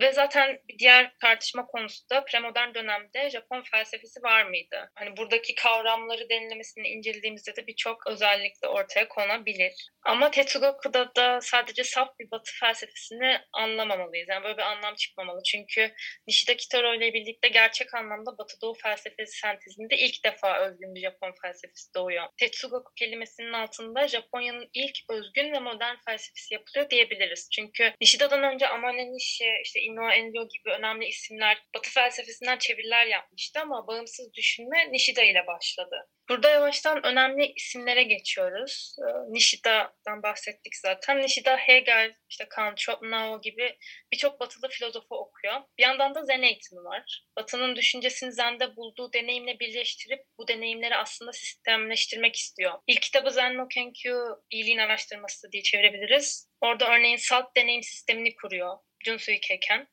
Ve 0.00 0.12
zaten 0.12 0.58
bir 0.68 0.78
diğer 0.78 1.12
tartışma 1.20 1.66
konusu 1.66 2.10
da 2.10 2.24
premodern 2.24 2.67
dönemde 2.74 3.30
Japon 3.30 3.62
felsefesi 3.62 4.22
var 4.22 4.42
mıydı? 4.42 4.90
Hani 4.94 5.16
buradaki 5.16 5.54
kavramları 5.54 6.28
denilemesini 6.28 6.88
incelediğimizde 6.88 7.56
de 7.56 7.66
birçok 7.66 8.06
özellik 8.06 8.62
de 8.62 8.68
ortaya 8.68 9.08
konabilir. 9.08 9.72
Ama 10.02 10.30
Tetsugaku'da 10.30 11.14
da 11.16 11.40
sadece 11.40 11.84
saf 11.84 12.18
bir 12.18 12.30
batı 12.30 12.52
felsefesini 12.60 13.38
anlamamalıyız. 13.52 14.28
Yani 14.28 14.44
böyle 14.44 14.56
bir 14.56 14.62
anlam 14.62 14.94
çıkmamalı. 14.94 15.42
Çünkü 15.42 15.94
Nishida 16.26 16.56
Kitaro 16.56 16.94
ile 16.94 17.14
birlikte 17.14 17.48
gerçek 17.48 17.94
anlamda 17.94 18.38
Batı 18.38 18.60
Doğu 18.60 18.74
felsefesi 18.74 19.38
sentezinde 19.38 19.96
ilk 19.96 20.24
defa 20.24 20.58
özgün 20.58 20.94
bir 20.94 21.00
Japon 21.00 21.34
felsefesi 21.42 21.94
doğuyor. 21.94 22.24
Tetsugaku 22.36 22.92
kelimesinin 22.96 23.52
altında 23.52 24.08
Japonya'nın 24.08 24.70
ilk 24.74 24.96
özgün 25.10 25.52
ve 25.52 25.58
modern 25.58 25.96
felsefesi 26.06 26.54
yapılıyor 26.54 26.90
diyebiliriz. 26.90 27.48
Çünkü 27.52 27.92
Nishida'dan 28.00 28.42
önce 28.42 28.68
Amane 28.68 29.12
Nishi, 29.12 29.60
işte 29.64 29.80
Inoue 29.80 30.14
Enryo 30.14 30.48
gibi 30.48 30.70
önemli 30.78 31.06
isimler 31.06 31.62
Batı 31.74 31.90
felsefesinden 31.90 32.57
çeviriler 32.58 33.06
yapmıştı 33.06 33.60
ama 33.60 33.86
bağımsız 33.86 34.34
düşünme 34.34 34.92
Nishida 34.92 35.22
ile 35.22 35.46
başladı. 35.46 36.08
Burada 36.28 36.50
yavaştan 36.50 37.06
önemli 37.06 37.52
isimlere 37.56 38.02
geçiyoruz. 38.02 38.96
Ee, 39.00 39.32
Nishida'dan 39.32 40.22
bahsettik 40.22 40.76
zaten. 40.76 41.22
Nishida, 41.22 41.56
Hegel, 41.56 42.14
işte 42.30 42.46
Kant, 42.50 42.80
Schopenhauer 42.80 43.40
gibi 43.40 43.76
birçok 44.12 44.40
batılı 44.40 44.68
filozofu 44.68 45.14
okuyor. 45.14 45.60
Bir 45.78 45.82
yandan 45.82 46.14
da 46.14 46.24
zen 46.24 46.42
eğitimi 46.42 46.84
var. 46.84 47.22
Batı'nın 47.36 47.76
düşüncesini 47.76 48.32
zende 48.32 48.76
bulduğu 48.76 49.12
deneyimle 49.12 49.58
birleştirip 49.58 50.20
bu 50.38 50.48
deneyimleri 50.48 50.96
aslında 50.96 51.32
sistemleştirmek 51.32 52.36
istiyor. 52.36 52.72
İlk 52.86 53.02
kitabı 53.02 53.30
Zen 53.30 53.56
no 53.56 53.68
Kenkyu, 53.68 54.16
iyiliğin 54.50 54.78
araştırması 54.78 55.52
diye 55.52 55.62
çevirebiliriz. 55.62 56.48
Orada 56.60 56.94
örneğin 56.94 57.16
salt 57.16 57.56
deneyim 57.56 57.82
sistemini 57.82 58.36
kuruyor. 58.36 58.78
Junsui 59.04 59.40
Keiken. 59.40 59.88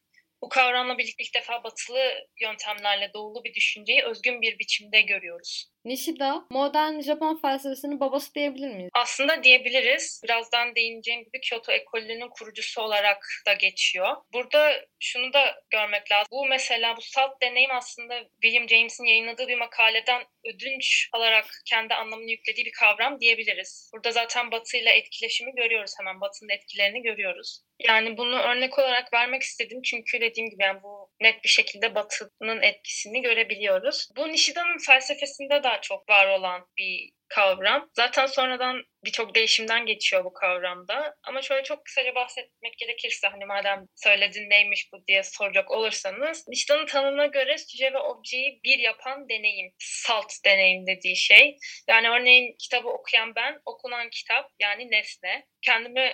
Bu 0.45 0.49
kavramla 0.49 0.97
birlikte 0.97 1.23
ilk 1.23 1.33
defa 1.33 1.63
batılı 1.63 2.27
yöntemlerle 2.41 3.13
doğulu 3.13 3.43
bir 3.43 3.53
düşünceyi 3.53 4.03
özgün 4.03 4.41
bir 4.41 4.59
biçimde 4.59 5.01
görüyoruz. 5.01 5.74
Nishida 5.85 6.45
modern 6.49 6.99
Japon 6.99 7.41
felsefesinin 7.41 7.99
babası 7.99 8.35
diyebilir 8.35 8.69
miyiz? 8.69 8.89
Aslında 8.93 9.43
diyebiliriz. 9.43 10.21
Birazdan 10.23 10.75
değineceğim 10.75 11.23
gibi 11.23 11.41
Kyoto 11.41 11.71
ekolünün 11.71 12.29
kurucusu 12.29 12.81
olarak 12.81 13.25
da 13.47 13.53
geçiyor. 13.53 14.15
Burada 14.33 14.85
şunu 14.99 15.33
da 15.33 15.61
görmek 15.69 16.11
lazım. 16.11 16.27
Bu 16.31 16.45
mesela 16.45 16.97
bu 16.97 17.01
salt 17.01 17.41
deneyim 17.41 17.71
aslında 17.71 18.23
William 18.41 18.69
James'in 18.69 19.05
yayınladığı 19.05 19.47
bir 19.47 19.57
makaleden 19.57 20.23
ödünç 20.45 21.09
alarak 21.13 21.45
kendi 21.65 21.93
anlamını 21.93 22.31
yüklediği 22.31 22.65
bir 22.65 22.71
kavram 22.71 23.19
diyebiliriz. 23.19 23.89
Burada 23.93 24.11
zaten 24.11 24.51
Batı 24.51 24.77
ile 24.77 24.89
etkileşimi 24.89 25.55
görüyoruz 25.55 25.91
hemen. 25.99 26.21
Batı'nın 26.21 26.49
etkilerini 26.49 27.01
görüyoruz. 27.01 27.61
Yani 27.79 28.17
bunu 28.17 28.39
örnek 28.39 28.79
olarak 28.79 29.13
vermek 29.13 29.41
istedim 29.41 29.81
çünkü 29.81 30.21
dediğim 30.21 30.49
gibi 30.49 30.63
yani 30.63 30.83
bu 30.83 31.11
net 31.21 31.43
bir 31.43 31.49
şekilde 31.49 31.95
Batı'nın 31.95 32.61
etkisini 32.61 33.21
görebiliyoruz. 33.21 34.09
Bu 34.17 34.27
Nishida'nın 34.27 34.77
felsefesinde 34.77 35.63
çok 35.81 36.09
var 36.09 36.27
olan 36.27 36.67
bir 36.77 37.09
kavram. 37.27 37.89
Zaten 37.93 38.25
sonradan 38.25 38.75
birçok 39.05 39.35
değişimden 39.35 39.85
geçiyor 39.85 40.25
bu 40.25 40.33
kavramda. 40.33 41.15
Ama 41.23 41.41
şöyle 41.41 41.63
çok 41.63 41.85
kısaca 41.85 42.15
bahsetmek 42.15 42.77
gerekirse 42.77 43.27
hani 43.27 43.45
madem 43.45 43.85
söyledin 43.95 44.49
neymiş 44.49 44.89
bu 44.93 45.07
diye 45.07 45.23
soracak 45.23 45.71
olursanız 45.71 46.47
Nishida'nın 46.47 46.85
tanımına 46.85 47.25
göre 47.25 47.57
süce 47.57 47.93
ve 47.93 47.97
objeyi 47.97 48.59
bir 48.63 48.79
yapan 48.79 49.29
deneyim. 49.29 49.71
Salt 49.79 50.31
deneyim 50.45 50.87
dediği 50.87 51.15
şey. 51.15 51.57
Yani 51.89 52.09
örneğin 52.09 52.55
kitabı 52.59 52.87
okuyan 52.87 53.35
ben, 53.35 53.59
okunan 53.65 54.09
kitap 54.09 54.51
yani 54.59 54.91
nesne. 54.91 55.45
Kendimi 55.61 56.13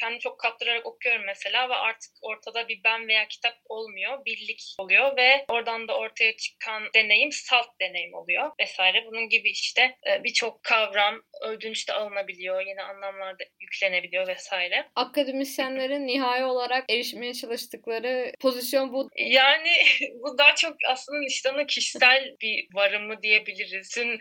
kendimi 0.00 0.20
çok 0.20 0.40
kaptırarak 0.40 0.86
okuyorum 0.86 1.26
mesela 1.26 1.68
ve 1.68 1.74
artık 1.74 2.10
ortada 2.22 2.68
bir 2.68 2.80
ben 2.84 3.08
veya 3.08 3.28
kitap 3.28 3.54
olmuyor. 3.64 4.24
Birlik 4.24 4.62
oluyor 4.78 5.16
ve 5.16 5.44
oradan 5.48 5.88
da 5.88 5.98
ortaya 5.98 6.36
çıkan 6.36 6.82
deneyim 6.94 7.32
salt 7.32 7.68
deneyim 7.80 8.14
oluyor 8.14 8.50
vesaire. 8.60 9.04
Bunun 9.06 9.28
gibi 9.28 9.50
işte 9.50 9.96
e, 10.10 10.24
birçok 10.24 10.62
kavram 10.62 11.22
ödünç 11.42 11.88
de 11.88 11.92
alınabiliyor, 12.26 12.66
yeni 12.66 12.82
anlamlar 12.82 13.38
da 13.38 13.44
yüklenebiliyor 13.60 14.28
vesaire. 14.28 14.86
Akademisyenlerin 14.94 16.06
nihai 16.06 16.44
olarak 16.44 16.84
erişmeye 16.90 17.34
çalıştıkları 17.34 18.32
pozisyon 18.40 18.92
bu. 18.92 19.08
Yani 19.16 19.72
bu 20.22 20.38
daha 20.38 20.54
çok 20.54 20.76
aslında 20.88 21.18
Nishida'nın 21.18 21.66
kişisel 21.66 22.36
bir 22.40 22.68
varımı 22.74 23.22
diyebiliriz. 23.22 23.88
Tüm 23.88 24.18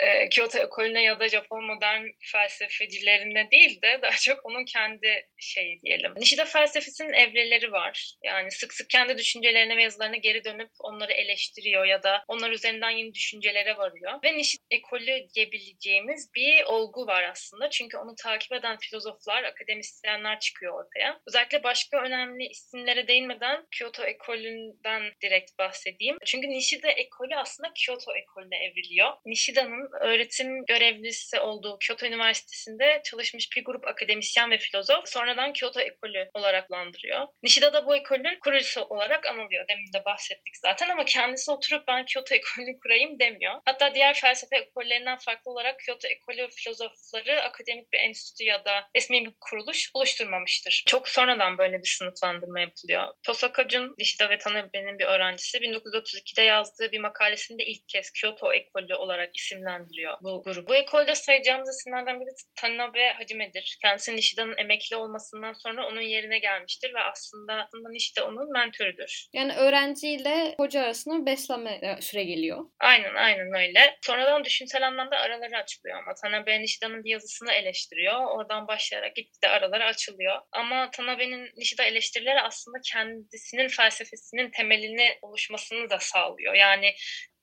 e, 0.00 0.28
Kyoto 0.28 0.58
ekolüne 0.58 1.02
ya 1.02 1.20
da 1.20 1.28
Japon 1.28 1.64
modern 1.64 2.06
felsefecilerine 2.32 3.50
değil 3.50 3.82
de 3.82 3.98
daha 4.02 4.16
çok 4.16 4.46
onun 4.46 4.64
kendi 4.64 5.26
şeyi 5.38 5.82
diyelim. 5.82 6.12
Nishida 6.16 6.44
felsefesinin 6.44 7.12
evreleri 7.12 7.72
var. 7.72 8.14
Yani 8.24 8.50
sık 8.50 8.74
sık 8.74 8.90
kendi 8.90 9.18
düşüncelerine 9.18 9.76
ve 9.76 9.82
yazılarına 9.82 10.16
geri 10.16 10.44
dönüp 10.44 10.70
onları 10.80 11.12
eleştiriyor 11.12 11.84
ya 11.84 12.02
da 12.02 12.24
onlar 12.28 12.50
üzerinden 12.50 12.90
yeni 12.90 13.14
düşüncelere 13.14 13.76
varıyor. 13.76 14.12
Ve 14.24 14.38
Nishida 14.38 14.62
ekolü 14.70 15.26
diyebileceğimiz 15.34 16.30
bir 16.34 16.64
olgu 16.64 17.06
var 17.06 17.22
aslında. 17.22 17.45
Çünkü 17.70 17.96
onu 17.96 18.14
takip 18.14 18.52
eden 18.52 18.76
filozoflar, 18.78 19.44
akademisyenler 19.44 20.40
çıkıyor 20.40 20.84
ortaya. 20.84 21.20
Özellikle 21.28 21.62
başka 21.62 22.02
önemli 22.02 22.46
isimlere 22.46 23.08
değinmeden 23.08 23.66
Kyoto 23.70 24.02
ekolünden 24.04 25.12
direkt 25.22 25.58
bahsedeyim. 25.58 26.16
Çünkü 26.24 26.48
Nishida 26.48 26.88
ekolü 26.88 27.36
aslında 27.36 27.72
Kyoto 27.74 28.16
ekolüne 28.16 28.56
evriliyor. 28.56 29.12
Nishida'nın 29.26 29.88
öğretim 30.00 30.64
görevlisi 30.64 31.40
olduğu 31.40 31.78
Kyoto 31.78 32.06
Üniversitesi'nde 32.06 33.00
çalışmış 33.04 33.48
bir 33.56 33.64
grup 33.64 33.88
akademisyen 33.88 34.50
ve 34.50 34.58
filozof 34.58 35.08
sonradan 35.08 35.52
Kyoto 35.52 35.80
ekolü 35.80 36.30
olarak 36.34 36.72
landırıyor. 36.72 37.26
Nishida 37.42 37.72
da 37.72 37.86
bu 37.86 37.96
ekolün 37.96 38.38
kurucusu 38.40 38.82
olarak 38.82 39.26
anılıyor. 39.26 39.68
Demin 39.68 39.92
de 39.92 40.04
bahsettik 40.04 40.56
zaten 40.56 40.88
ama 40.88 41.04
kendisi 41.04 41.50
oturup 41.50 41.88
ben 41.88 42.04
Kyoto 42.04 42.34
ekolünü 42.34 42.78
kurayım 42.82 43.18
demiyor. 43.18 43.54
Hatta 43.64 43.94
diğer 43.94 44.14
felsefe 44.14 44.56
ekollerinden 44.56 45.18
farklı 45.18 45.50
olarak 45.50 45.80
Kyoto 45.80 46.08
ekolü 46.08 46.48
filozofları 46.50 47.35
akademik 47.40 47.92
bir 47.92 47.98
enstitü 47.98 48.44
ya 48.44 48.64
da 48.64 48.88
resmi 48.96 49.24
bir 49.24 49.32
kuruluş 49.40 49.90
oluşturmamıştır. 49.94 50.82
Çok 50.86 51.08
sonradan 51.08 51.58
böyle 51.58 51.78
bir 51.78 51.96
sınıflandırma 51.98 52.60
yapılıyor. 52.60 53.04
Tosakacun 53.22 53.94
Nishida 53.98 54.30
ve 54.30 54.38
Tanabe'nin 54.38 54.98
bir 54.98 55.04
öğrencisi 55.04 55.58
1932'de 55.58 56.42
yazdığı 56.42 56.92
bir 56.92 57.00
makalesinde 57.00 57.64
ilk 57.64 57.88
kez 57.88 58.10
Kyoto 58.10 58.52
ekolü 58.52 58.94
olarak 58.94 59.36
isimlendiriyor 59.36 60.18
bu 60.22 60.42
grubu. 60.42 60.68
Bu 60.68 60.74
ekolde 60.74 61.14
sayacağımız 61.14 61.68
isimlerden 61.68 62.20
biri 62.20 62.30
Tanabe 62.56 63.12
Hajime'dir. 63.12 63.78
Kendisi 63.82 64.16
Nishida'nın 64.16 64.56
emekli 64.58 64.96
olmasından 64.96 65.52
sonra 65.52 65.86
onun 65.86 66.00
yerine 66.00 66.38
gelmiştir 66.38 66.94
ve 66.94 67.00
aslında, 67.00 67.54
aslında 67.54 67.90
Nishida 67.90 68.26
onun 68.26 68.52
mentorudur. 68.52 69.24
Yani 69.32 69.56
öğrenciyle 69.56 70.54
hoca 70.58 70.82
arasında 70.82 71.26
beslenme 71.26 71.98
süre 72.00 72.24
geliyor. 72.24 72.64
Aynen 72.80 73.14
aynen 73.14 73.54
öyle. 73.54 73.96
Sonradan 74.02 74.44
düşünsel 74.44 74.86
anlamda 74.86 75.16
araları 75.16 75.56
açılıyor 75.56 75.98
ama 75.98 76.14
Tanabe 76.22 76.60
Nishida'nın 76.60 77.04
bir 77.04 77.10
yazısını 77.16 77.52
eleştiriyor. 77.52 78.20
Oradan 78.36 78.68
başlayarak 78.68 79.16
gitgide 79.16 79.48
araları 79.48 79.84
açılıyor. 79.84 80.40
Ama 80.52 80.90
Tanabe'nin 80.90 81.50
Nishida 81.56 81.84
eleştirileri 81.84 82.40
aslında 82.40 82.78
kendisinin 82.92 83.68
felsefesinin 83.68 84.50
temelini 84.50 85.18
oluşmasını 85.22 85.90
da 85.90 85.98
sağlıyor. 85.98 86.54
Yani 86.54 86.94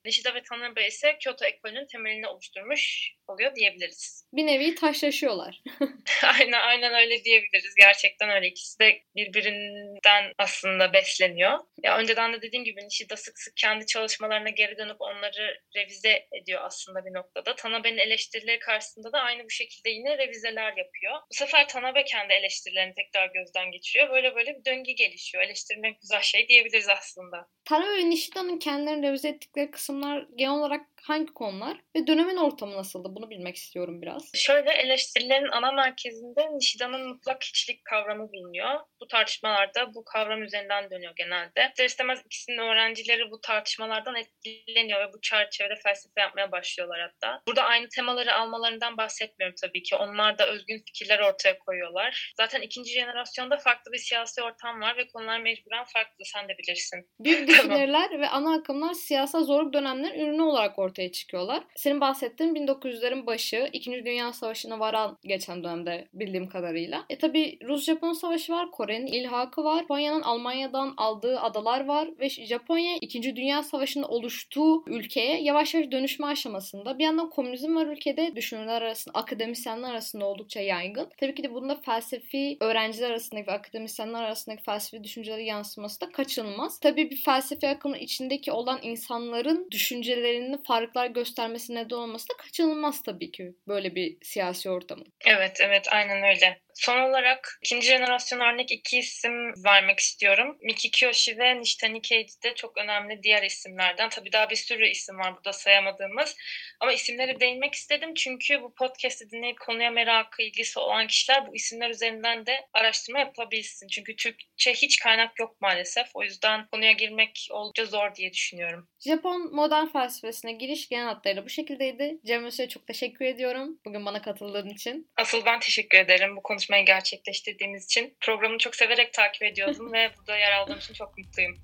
Nishida 0.04 0.34
ve 0.34 0.42
Tanabe 0.42 0.86
ise 0.86 1.16
Kyoto 1.20 1.44
ekolünün 1.44 1.86
temelini 1.86 2.26
oluşturmuş 2.26 3.14
oluyor 3.28 3.54
diyebiliriz. 3.54 4.24
Bir 4.32 4.46
nevi 4.46 4.74
taşlaşıyorlar. 4.74 5.62
aynen, 6.38 6.60
aynen 6.60 6.94
öyle 6.94 7.24
diyebiliriz. 7.24 7.74
Gerçekten 7.80 8.30
öyle. 8.30 8.46
İkisi 8.46 8.78
de 8.78 9.02
birbirinden 9.16 10.32
aslında 10.38 10.92
besleniyor. 10.92 11.58
Ya 11.82 11.98
önceden 11.98 12.32
de 12.32 12.42
dediğim 12.42 12.64
gibi 12.64 12.84
Nishida 12.84 13.16
sık 13.16 13.38
sık 13.38 13.56
kendi 13.56 13.86
çalışmalarına 13.86 14.50
geri 14.50 14.76
dönüp 14.78 14.96
onları 15.00 15.60
revize 15.76 16.26
ediyor 16.42 16.60
aslında 16.64 17.04
bir 17.04 17.14
noktada. 17.14 17.54
Tanabe'nin 17.54 17.98
eleştirileri 17.98 18.58
karşısında 18.58 19.12
da 19.12 19.20
aynı 19.20 19.44
bu 19.44 19.50
şekilde 19.50 19.90
yine 19.90 20.18
revizeler 20.18 20.76
yapıyor. 20.76 21.14
Bu 21.30 21.34
sefer 21.34 21.68
Tanabe 21.68 22.04
kendi 22.04 22.32
eleştirilerini 22.32 22.94
tekrar 22.94 23.30
gözden 23.34 23.70
geçiriyor. 23.70 24.10
Böyle 24.10 24.34
böyle 24.34 24.54
bir 24.58 24.64
döngü 24.64 24.92
gelişiyor. 24.92 25.44
Eleştirmek 25.44 26.00
güzel 26.00 26.22
şey 26.22 26.48
diyebiliriz 26.48 26.88
aslında. 26.88 27.48
Tanabe 27.64 27.96
ve 27.96 28.10
Nishida'nın 28.10 28.58
kendilerini 28.58 29.08
revize 29.08 29.28
ettikleri 29.28 29.70
kısımlar 29.94 30.26
genel 30.36 30.52
olarak 30.52 30.86
hangi 31.02 31.34
konular 31.34 31.76
ve 31.96 32.06
dönemin 32.06 32.36
ortamı 32.36 32.76
nasıldı? 32.76 33.08
Bunu 33.10 33.30
bilmek 33.30 33.56
istiyorum 33.56 34.02
biraz. 34.02 34.30
Şöyle 34.34 34.70
eleştirilerin 34.72 35.48
ana 35.52 35.72
merkezinde 35.72 36.56
Nishida'nın 36.56 37.08
mutlak 37.08 37.42
hiçlik 37.42 37.84
kavramı 37.84 38.28
bulunuyor. 38.32 38.80
Bu 39.00 39.06
tartışmalarda 39.06 39.94
bu 39.94 40.04
kavram 40.04 40.42
üzerinden 40.42 40.90
dönüyor 40.90 41.12
genelde. 41.16 41.68
İster 41.70 41.84
istemez 41.84 42.22
ikisinin 42.26 42.58
öğrencileri 42.58 43.30
bu 43.30 43.40
tartışmalardan 43.40 44.16
etkileniyor 44.16 45.00
ve 45.00 45.12
bu 45.12 45.20
çerçevede 45.20 45.74
felsefe 45.82 46.20
yapmaya 46.20 46.52
başlıyorlar 46.52 47.00
hatta. 47.00 47.42
Burada 47.48 47.62
aynı 47.62 47.88
temaları 47.88 48.34
almalarından 48.34 48.96
bahsetmiyorum 48.96 49.54
tabii 49.62 49.82
ki. 49.82 49.96
Onlar 49.96 50.38
da 50.38 50.46
özgün 50.46 50.82
fikirler 50.86 51.18
ortaya 51.18 51.58
koyuyorlar. 51.58 52.32
Zaten 52.36 52.60
ikinci 52.60 52.92
jenerasyonda 52.92 53.56
farklı 53.56 53.92
bir 53.92 53.98
siyasi 53.98 54.42
ortam 54.42 54.80
var 54.80 54.96
ve 54.96 55.06
konular 55.06 55.40
mecburen 55.40 55.84
farklı. 55.84 56.24
Sen 56.24 56.48
de 56.48 56.52
bilirsin. 56.58 57.10
Büyük 57.20 57.48
düşünürler 57.48 58.20
ve 58.20 58.28
ana 58.28 58.54
akımlar 58.54 58.92
siyasal 58.92 59.44
zorluk 59.44 59.72
dönemlerin 59.84 60.20
ürünü 60.20 60.42
olarak 60.42 60.78
ortaya 60.78 61.12
çıkıyorlar. 61.12 61.64
Senin 61.76 62.00
bahsettiğin 62.00 62.54
1900'lerin 62.54 63.26
başı, 63.26 63.68
2. 63.72 64.04
Dünya 64.04 64.32
Savaşı'na 64.32 64.80
varan 64.80 65.18
geçen 65.24 65.64
dönemde 65.64 66.08
bildiğim 66.14 66.48
kadarıyla. 66.48 67.04
E 67.10 67.18
tabi 67.18 67.58
Rus-Japon 67.64 68.12
Savaşı 68.12 68.52
var, 68.52 68.70
Kore'nin 68.70 69.06
ilhakı 69.06 69.64
var, 69.64 69.80
Japonya'nın 69.80 70.22
Almanya'dan 70.22 70.94
aldığı 70.96 71.40
adalar 71.40 71.84
var 71.84 72.08
ve 72.20 72.28
Japonya 72.28 72.96
2. 73.00 73.36
Dünya 73.36 73.62
Savaşı'nın 73.62 74.04
oluştuğu 74.04 74.84
ülkeye 74.86 75.42
yavaş 75.42 75.74
yavaş 75.74 75.90
dönüşme 75.90 76.26
aşamasında. 76.26 76.98
Bir 76.98 77.04
yandan 77.04 77.30
komünizm 77.30 77.76
var 77.76 77.86
ülkede, 77.86 78.36
düşünürler 78.36 78.82
arasında, 78.82 79.18
akademisyenler 79.18 79.90
arasında 79.90 80.26
oldukça 80.26 80.60
yaygın. 80.60 81.08
Tabii 81.16 81.34
ki 81.34 81.42
de 81.42 81.54
bunda 81.54 81.74
felsefi 81.76 82.56
öğrenciler 82.60 83.10
arasındaki 83.10 83.46
ve 83.46 83.52
akademisyenler 83.52 84.22
arasındaki 84.22 84.62
felsefi 84.62 85.04
düşünceleri 85.04 85.44
yansıması 85.44 86.00
da 86.00 86.12
kaçınılmaz. 86.12 86.80
Tabii 86.80 87.10
bir 87.10 87.16
felsefi 87.16 87.68
akımın 87.68 87.98
içindeki 87.98 88.52
olan 88.52 88.78
insanların 88.82 89.68
düşüncelerini 89.74 90.62
farklar 90.62 91.06
göstermesi 91.06 91.74
neden 91.74 91.96
olması 91.96 92.28
da 92.28 92.36
kaçınılmaz 92.36 93.02
tabii 93.02 93.30
ki 93.30 93.54
böyle 93.68 93.94
bir 93.94 94.16
siyasi 94.22 94.70
ortamın. 94.70 95.06
Evet, 95.26 95.58
evet 95.60 95.88
aynen 95.92 96.22
öyle. 96.22 96.63
Son 96.74 97.00
olarak 97.00 97.58
ikinci 97.62 97.86
jenerasyon 97.86 98.40
örnek 98.40 98.72
iki 98.72 98.98
isim 98.98 99.64
vermek 99.64 99.98
istiyorum. 99.98 100.58
Miki 100.62 100.90
Kyoshi 100.90 101.38
ve 101.38 101.60
Nishitani 101.60 102.02
Keiji 102.02 102.42
de 102.42 102.54
çok 102.54 102.78
önemli 102.78 103.22
diğer 103.22 103.42
isimlerden. 103.42 104.08
Tabii 104.08 104.32
daha 104.32 104.50
bir 104.50 104.56
sürü 104.56 104.88
isim 104.88 105.18
var 105.18 105.36
burada 105.36 105.52
sayamadığımız. 105.52 106.36
Ama 106.80 106.92
isimleri 106.92 107.40
değinmek 107.40 107.74
istedim 107.74 108.14
çünkü 108.14 108.62
bu 108.62 108.74
podcast'i 108.74 109.30
dinleyip 109.30 109.60
konuya 109.60 109.90
merakı, 109.90 110.42
ilgisi 110.42 110.78
olan 110.78 111.06
kişiler 111.06 111.46
bu 111.46 111.56
isimler 111.56 111.90
üzerinden 111.90 112.46
de 112.46 112.60
araştırma 112.72 113.18
yapabilsin. 113.18 113.88
Çünkü 113.88 114.16
Türkçe 114.16 114.72
hiç 114.72 114.98
kaynak 114.98 115.40
yok 115.40 115.60
maalesef. 115.60 116.06
O 116.14 116.22
yüzden 116.22 116.66
konuya 116.66 116.92
girmek 116.92 117.48
oldukça 117.50 117.84
zor 117.84 118.14
diye 118.14 118.32
düşünüyorum. 118.32 118.88
Japon 119.00 119.54
modern 119.54 119.86
felsefesine 119.86 120.52
giriş 120.52 120.88
genel 120.88 121.04
hatlarıyla 121.04 121.44
bu 121.44 121.48
şekildeydi. 121.48 122.18
Cem 122.26 122.44
Öz'e 122.44 122.68
çok 122.68 122.86
teşekkür 122.86 123.24
ediyorum 123.24 123.80
bugün 123.84 124.06
bana 124.06 124.22
katıldığın 124.22 124.68
için. 124.68 125.10
Asıl 125.16 125.44
ben 125.46 125.60
teşekkür 125.60 125.98
ederim 125.98 126.36
bu 126.36 126.42
konuşmayı 126.64 126.86
gerçekleştirdiğimiz 126.86 127.84
için. 127.84 128.14
Programı 128.20 128.58
çok 128.58 128.76
severek 128.76 129.12
takip 129.12 129.42
ediyordum 129.42 129.92
ve 129.92 130.10
burada 130.18 130.36
yer 130.36 130.52
aldığım 130.52 130.78
için 130.78 130.94
çok 130.94 131.18
mutluyum. 131.18 131.58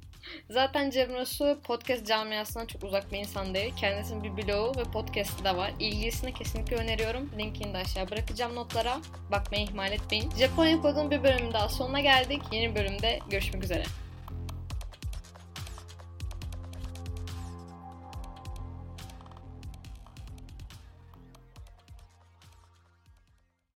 Zaten 0.51 0.91
Cem 0.91 1.15
Rosu 1.15 1.61
podcast 1.65 2.07
camiasından 2.07 2.67
çok 2.67 2.85
uzak 2.85 3.13
bir 3.13 3.19
insan 3.19 3.55
değil. 3.55 3.73
Kendisinin 3.81 4.37
bir 4.37 4.43
blogu 4.43 4.81
ve 4.81 4.85
podcastı 4.85 5.45
da 5.45 5.57
var. 5.57 5.73
İlgisini 5.81 6.35
kesinlikle 6.35 6.77
öneriyorum. 6.77 7.31
Linkini 7.39 7.75
de 7.75 7.79
aşağı 7.79 8.11
bırakacağım 8.11 8.55
notlara. 8.55 9.01
Bakmayı 9.33 9.65
ihmal 9.65 9.93
etmeyin. 9.93 10.31
Japonya 10.39 10.81
Pod'un 10.81 11.11
bir 11.11 11.23
bölümü 11.23 11.53
daha 11.53 11.69
sonuna 11.69 12.01
geldik. 12.01 12.43
Yeni 12.53 12.75
bölümde 12.75 13.19
görüşmek 13.31 13.65
üzere. 13.65 13.85